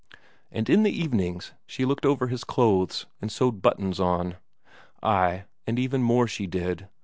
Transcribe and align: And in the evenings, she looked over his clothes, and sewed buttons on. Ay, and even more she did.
And 0.51 0.67
in 0.67 0.81
the 0.81 0.89
evenings, 0.89 1.51
she 1.67 1.85
looked 1.85 2.07
over 2.07 2.25
his 2.25 2.43
clothes, 2.43 3.05
and 3.21 3.31
sewed 3.31 3.61
buttons 3.61 3.99
on. 3.99 4.37
Ay, 5.03 5.43
and 5.67 5.77
even 5.77 6.01
more 6.01 6.25
she 6.27 6.47
did. 6.47 6.87